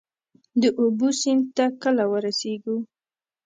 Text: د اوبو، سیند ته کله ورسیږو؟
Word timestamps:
د 0.61 0.63
اوبو، 0.79 1.07
سیند 1.19 1.43
ته 1.55 1.65
کله 1.83 2.03
ورسیږو؟ 2.11 2.77